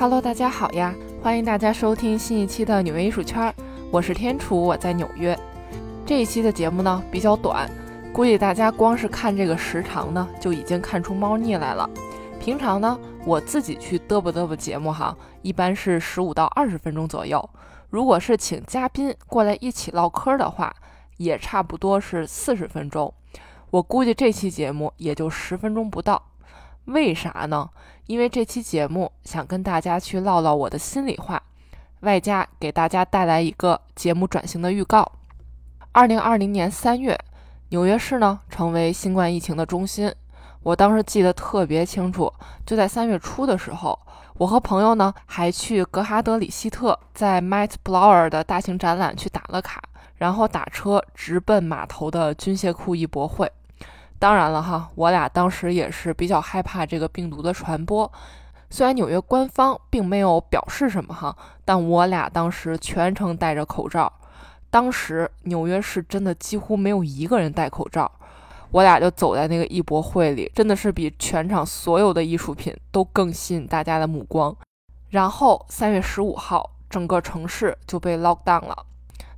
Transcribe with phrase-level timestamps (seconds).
[0.00, 0.94] Hello，大家好呀！
[1.22, 3.54] 欢迎大家收听新一期的纽约艺术圈，
[3.90, 5.38] 我是天楚，我在纽约。
[6.06, 7.70] 这一期的节目呢比较短，
[8.10, 11.86] 估计大家光是看这个时长呢就已经看出猫腻来了。
[12.40, 17.50] 平常呢我自己去嘚啵嘚啵节目哈，一般是十五到二十分钟左右。
[17.90, 20.74] 如果是请嘉宾过来一起唠嗑的话，
[21.18, 23.12] 也差不多是四十分钟。
[23.68, 26.29] 我估计这期节目也就十分钟不到。
[26.86, 27.70] 为啥呢？
[28.06, 31.40] 因为这期节目想跟大家去唠唠我的心里话，
[32.00, 35.12] 外加给大家带来一个节目转型的预告。
[35.92, 37.18] 二零二零年三月，
[37.68, 40.12] 纽约市呢成为新冠疫情的中心。
[40.62, 42.32] 我当时记得特别清楚，
[42.66, 43.98] 就在三月初的时候，
[44.38, 49.80] 我和朋友呢还去格哈德里希特在 Met Blower 的大型展览去打了卡，
[50.16, 53.50] 然后打车直奔码头的军械库艺博会。
[54.20, 58.12] 当然了哈，我俩当时也是比较害怕这个病毒的传播。
[58.68, 64.12] 虽然纽约官方并没有表示什么哈，但我俩当时全程戴着口罩。
[64.68, 68.12] 当时纽约市真的几乎没有一个人戴口罩，
[68.70, 74.54] 我俩就走在那个艺博会里，真的是比全场所有的艺术品都更吸引大家的目光。
[75.08, 78.76] 然后三月十五号，整个城市就被 lock down 了。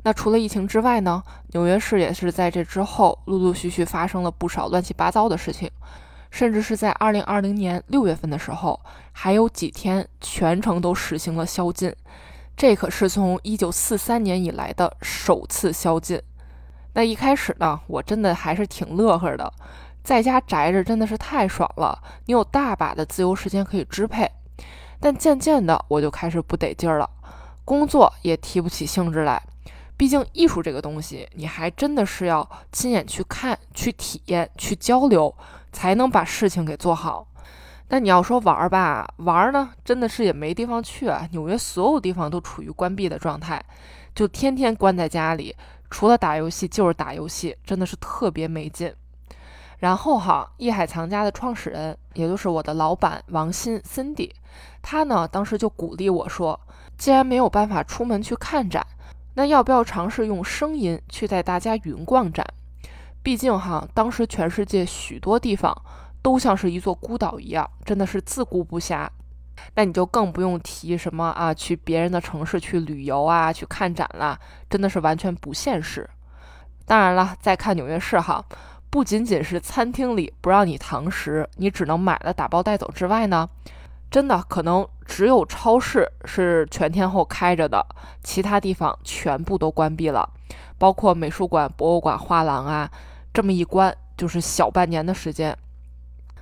[0.05, 1.23] 那除了疫情之外呢？
[1.53, 5.71] 纽约市也是在这之后陆陆续续发生了不少乱七八糟的事情，
[6.31, 8.81] 甚至是在二零二零年六月份的时候，
[9.13, 11.95] 还有几天全城都实行了宵禁，
[12.57, 16.21] 这可是从一九四三年以来的首次宵禁。
[16.95, 19.53] 那一开始呢，我真的还是挺乐呵的，
[20.03, 24.29] 在家宅着真的是太爽了，你有大把的自由时间可以支配。
[24.99, 27.09] 但渐渐的，我就开始不得劲儿了，
[27.65, 29.41] 工作也提不起兴致来。
[29.97, 35.33] 毕竟艺术这个东西，你还真的是要亲眼去看、去体验、去交流，
[35.71, 37.27] 才能把事情给做好。
[37.89, 41.29] 那你要说玩儿吧，玩儿呢，真的是也没地方去啊。
[41.31, 43.63] 纽约所有地方都处于关闭的状态，
[44.15, 45.55] 就天天关在家里，
[45.91, 48.93] 除了打游戏就是打游戏，真的是特别没劲。
[49.79, 54.31] 然后哈，艺海藏家的创始人，也就是我的老板王鑫 Cindy，
[54.81, 56.59] 他呢当时就鼓励我说，
[56.97, 58.87] 既然没有办法出门去看展。
[59.35, 62.47] 那要不要尝试用声音去带大家云逛展？
[63.23, 65.77] 毕竟哈，当时全世界许多地方
[66.21, 69.09] 都像是一座孤岛一样，真的是自顾不暇。
[69.75, 74.39] 那你就更不用提什么啊，去别人的城市去旅游啊，去看展啦，
[74.69, 76.09] 真的是完全不现实。
[76.85, 78.45] 当然了，再看纽约市哈，
[78.91, 83.49] 不仅仅是餐厅里不让你堂食，你只能买了打包带走之外呢。
[84.11, 87.85] 真的可能只有超市是全天候开着的，
[88.23, 90.29] 其他地方全部都关闭了，
[90.79, 92.91] 包括美术馆、博物馆、画廊啊，
[93.33, 95.57] 这么一关就是小半年的时间。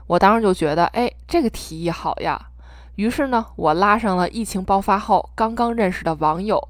[0.06, 2.48] 我当时就觉得，哎，这个提议好呀。
[2.96, 6.62] 于是呢，我拉上了疫情爆发后刚刚认识的网友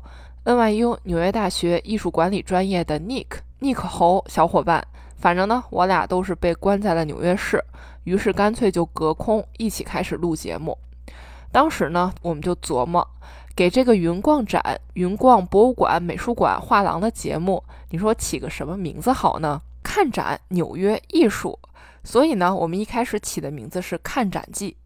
[0.44, 3.26] ，NYU 纽约大学艺术管理专业的 Nick
[3.60, 4.86] Nick 侯小伙伴。
[5.16, 7.62] 反正呢，我俩都是被关在了纽约市，
[8.04, 10.78] 于是干脆就隔空一起开始录节目。
[11.52, 13.06] 当时呢，我们就琢磨，
[13.56, 19.60] 给这个云逛展、云逛博物馆、美术馆、画廊的节目，你说起个什么名字好呢？
[19.82, 21.58] 看展纽约艺术。
[22.04, 24.76] 所以呢，我们一开始起的名字是看展记，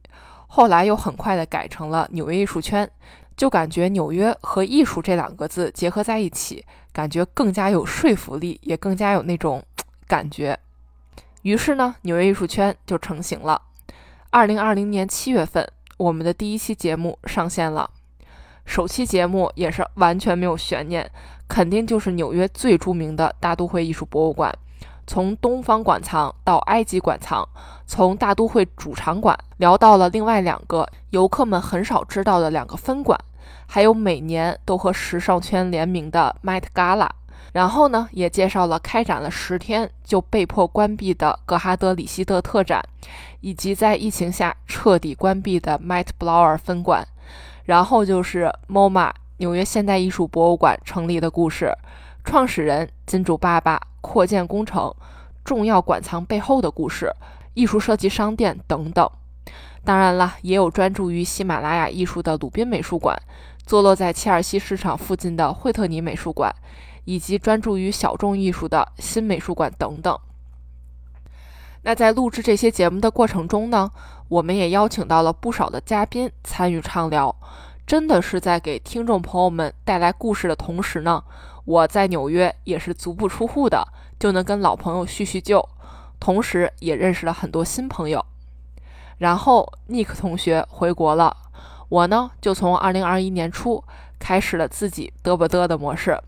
[0.47, 2.91] 后来又很快的改成了纽约艺术圈，
[3.37, 9.63] 就感觉纽约和艺术这两个字结合在一起，感觉更加有说服力，也更加有那种
[10.09, 10.59] 感觉。
[11.43, 13.61] 于是呢，纽约艺术圈就成型了。
[14.31, 15.69] 二零二零年七月份。
[15.97, 17.89] 我们的第一期节目上线了，
[18.65, 21.09] 首期节目也是完全没有悬念，
[21.49, 24.53] 肯定就是纽约最著名的大都会艺术博物馆。
[25.07, 27.47] 从东方馆藏到埃及馆藏，
[27.87, 33.19] 从大都会主场馆聊到了另外两个游客们很少知道的两个分馆，
[33.67, 37.09] 还有每年都和时尚圈联名的 Met Gala。
[37.53, 42.83] 然后呢，也介绍了开展了十天就被迫关闭的格哈德里希特特展，
[43.41, 47.07] 以及在疫情下彻底关闭的 Met Blower 分馆。
[47.65, 51.73] 然后就是 MoMA 纽约现代艺术博物馆成立的故事，
[52.25, 54.95] 创始人金主爸爸扩建工程，
[55.45, 57.11] 重要馆藏背后的故事，
[57.55, 59.09] 艺术设计商店等等。
[59.83, 63.17] 当然了，也有专注于喜马拉雅艺术的鲁宾美术馆，
[63.65, 66.55] 坐落在切尔西市场附近的惠特尼美术馆。
[67.05, 70.19] 以及专注于小众艺术的新美术馆等等。
[71.83, 73.91] 那在录制这些节目的过程中呢，
[74.29, 77.35] 我们也邀请到了不少的嘉宾参与畅聊，
[77.87, 81.23] 真的是在给听众朋友们带来故事的同时呢，
[81.67, 83.87] 我在纽约也是足不出户的，
[84.19, 85.69] 就能跟老朋友叙叙旧，
[86.19, 88.25] 同时也认识了很多新朋友。
[89.19, 91.37] 然后 Nick 同学回国了，
[91.91, 93.85] 我呢就从二零二一年初
[94.19, 96.19] 开始了自己嘚啵嘚的模式，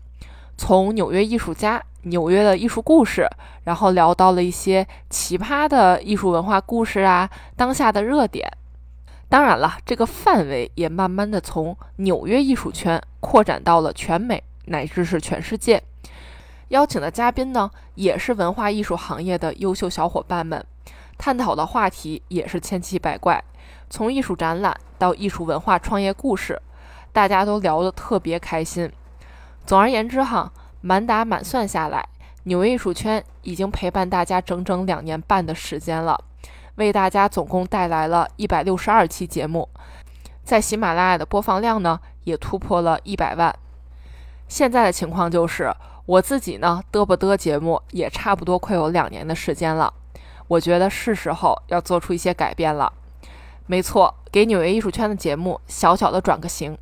[0.57, 3.27] 从纽约艺术家、纽约的艺术故事，
[3.63, 8.51] 然后聊到了一些奇葩的艺术文化故事啊，当下的热点。
[9.29, 15.83] 当然了，这个范围也慢慢的从纽约艺术圈扩展到了全美乃至是全世界。
[16.69, 20.65] 邀请的嘉宾呢，也是文化艺术行业的优秀小伙伴们，
[21.17, 23.43] 探讨的话题也是千奇百怪，
[23.89, 26.61] 从艺术展览到艺术文化创业故事，
[27.13, 28.91] 大家都聊得特别开心。
[29.67, 30.49] 总而言之哈，
[30.79, 32.07] 满打满算下来，
[32.43, 36.17] 纽约艺术圈已经陪伴大家整整两年半的时间了。
[36.75, 39.67] 为大家总共带来了一百六十二期节目，
[40.41, 43.53] 在喜马拉雅的播放量呢也突破了一百万。
[44.47, 45.69] 现在的情况就是
[46.05, 49.93] 我自己呢嘚不嘚节目也差不多快有两年的时间了，
[50.47, 52.93] 我觉得是时候要做出一些改变了。
[53.65, 56.77] 没错，给纽约艺术圈的节目小小的转个型，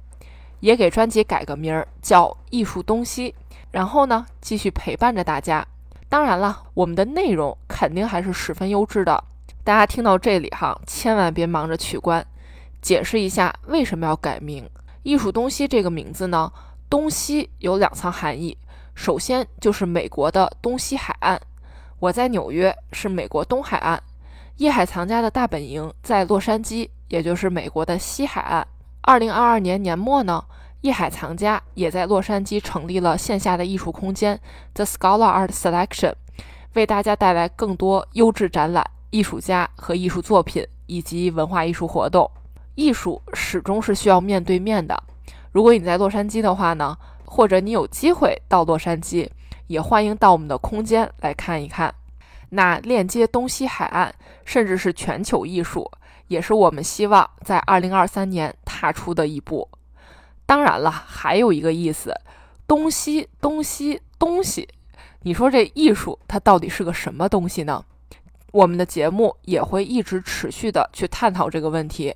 [0.65, 3.35] 也给专辑改个名儿叫艺术东西，
[3.69, 5.63] 然后呢继续陪伴着大家。
[6.09, 9.23] 当然了，我们的内容肯定还是十分优质的。
[9.63, 12.25] 大家听到这里哈，千万别忙着取关，
[12.81, 14.67] 解释一下为什么要改名
[15.03, 16.51] “艺术东西”这个名字呢？
[16.89, 18.57] 东西有两层含义，
[18.95, 21.39] 首先就是美国的东西海岸，
[21.99, 24.01] 我在纽约是美国东海岸，
[24.57, 28.65] 叶海藏家的大本营在洛杉矶，也就是美国的西海岸。
[29.07, 30.43] 二零二二年年末呢，
[30.81, 34.39] 艺海藏家也在洛杉矶成立了线下的艺术空间
[34.73, 36.13] The Scholar Art Selection，
[36.73, 38.83] 为大家带来更多优质展览。
[39.11, 42.29] 艺术家和艺术作品以及文化艺术活动，
[42.73, 45.01] 艺术始终是需要面对面的。
[45.51, 49.29] 如果你在洛杉矶的话呢，或者你有机会到洛杉矶，
[49.67, 51.93] 也欢迎到我们的空间来看一看。
[52.49, 54.13] 那链接东西海岸，
[54.43, 55.89] 甚至是全球艺术，
[56.27, 59.69] 也是我们希望在二零二三年踏出的一步。
[60.45, 62.13] 当然了，还有一个意思，
[62.67, 64.67] 东西东西东西，
[65.21, 67.85] 你说这艺术它到底是个什么东西呢？
[68.51, 72.13] 我们的节目也会一直持续的去探讨这个问题。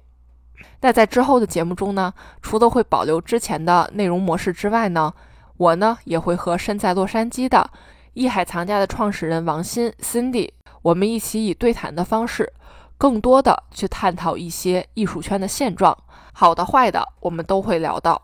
[0.81, 5.13] 那在之后的节目中呢，除了会保留之前的内容模式之外呢，
[5.57, 7.69] 我呢也会和身在洛杉矶的
[8.13, 10.51] 艺海藏家的创始人王鑫 Cindy，
[10.81, 12.51] 我们一起以对谈的方式，
[12.99, 15.97] 更多的去探讨一些艺术圈的现状，
[16.33, 18.21] 好的坏的我们都会聊到。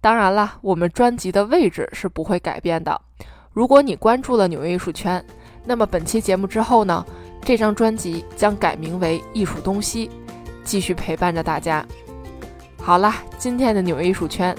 [0.00, 2.98] 当然了，我们专辑的位置是不会改变的。
[3.52, 5.22] 如果你关注了纽约艺术圈，
[5.64, 7.04] 那么本期节目之后呢？
[7.42, 10.08] 这张专辑将改名为《艺术东西》，
[10.62, 11.84] 继续陪伴着大家。
[12.80, 14.54] 好啦，今天的纽约艺术圈，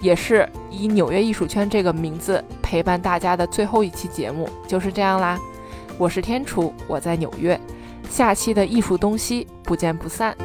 [0.00, 5.38] 也是以纽约艺术圈这个名字陪伴大家的最后一期节目，就是这样啦。
[5.98, 7.58] 我是天楚，我在纽约，
[8.08, 10.36] 下期的艺术东西不见不散。